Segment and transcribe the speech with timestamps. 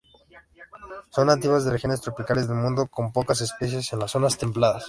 [1.11, 4.79] Son nativas de regiones tropicales del mundo, con pocas especies en las zonas templadas.